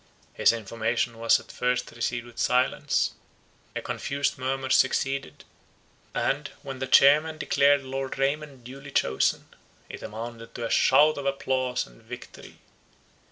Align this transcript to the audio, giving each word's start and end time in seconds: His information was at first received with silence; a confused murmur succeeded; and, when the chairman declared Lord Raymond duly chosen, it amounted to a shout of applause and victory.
His 0.33 0.51
information 0.51 1.19
was 1.19 1.39
at 1.39 1.51
first 1.51 1.91
received 1.91 2.25
with 2.25 2.39
silence; 2.39 3.11
a 3.75 3.83
confused 3.83 4.35
murmur 4.39 4.71
succeeded; 4.71 5.43
and, 6.15 6.47
when 6.63 6.79
the 6.79 6.87
chairman 6.87 7.37
declared 7.37 7.83
Lord 7.83 8.17
Raymond 8.17 8.63
duly 8.63 8.89
chosen, 8.89 9.47
it 9.89 10.01
amounted 10.01 10.55
to 10.55 10.65
a 10.65 10.71
shout 10.71 11.19
of 11.19 11.27
applause 11.27 11.85
and 11.85 12.01
victory. 12.01 12.57